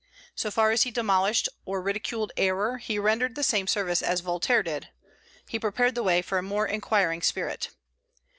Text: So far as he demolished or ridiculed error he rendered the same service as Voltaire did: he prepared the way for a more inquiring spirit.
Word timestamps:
So 0.33 0.49
far 0.49 0.71
as 0.71 0.81
he 0.81 0.89
demolished 0.89 1.47
or 1.63 1.79
ridiculed 1.79 2.31
error 2.35 2.79
he 2.79 2.97
rendered 2.97 3.35
the 3.35 3.43
same 3.43 3.67
service 3.67 4.01
as 4.01 4.21
Voltaire 4.21 4.63
did: 4.63 4.89
he 5.47 5.59
prepared 5.59 5.93
the 5.93 6.01
way 6.01 6.23
for 6.23 6.39
a 6.39 6.41
more 6.41 6.65
inquiring 6.65 7.21
spirit. 7.21 7.69